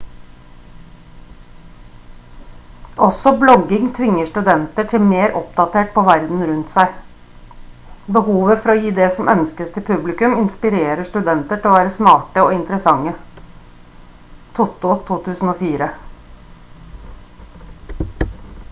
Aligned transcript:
også 3.07 3.33
blogging 3.43 3.83
«tvinger 3.97 4.29
studenter 4.31 4.87
til 4.93 4.97
å 4.99 5.01
bli 5.03 5.11
mer 5.17 5.35
oppdatert 5.41 5.91
på 5.97 6.05
verden 6.09 6.41
rundt 6.51 6.73
seg». 6.79 6.95
behovet 8.17 8.63
for 8.65 8.73
å 8.75 8.77
gi 8.87 8.95
det 9.01 9.11
som 9.19 9.29
ønskes 9.35 9.71
til 9.77 9.87
publikumet 9.91 10.43
inspirerer 10.47 11.07
studenter 11.11 11.61
til 11.61 11.75
å 11.75 11.77
være 11.77 11.95
smarte 12.01 12.47
og 12.49 12.57
interessante 12.59 13.15
toto 14.61 14.97
2004 15.15 15.93